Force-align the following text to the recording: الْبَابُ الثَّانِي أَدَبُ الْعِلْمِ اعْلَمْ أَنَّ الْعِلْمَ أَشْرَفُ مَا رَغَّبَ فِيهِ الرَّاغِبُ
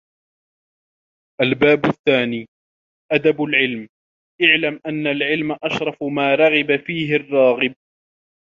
الْبَابُ 1.41 1.85
الثَّانِي 1.85 2.47
أَدَبُ 3.11 3.43
الْعِلْمِ 3.43 3.87
اعْلَمْ 4.43 4.79
أَنَّ 4.85 5.07
الْعِلْمَ 5.07 5.57
أَشْرَفُ 5.63 6.03
مَا 6.03 6.35
رَغَّبَ 6.35 6.75
فِيهِ 6.87 7.15
الرَّاغِبُ 7.15 7.75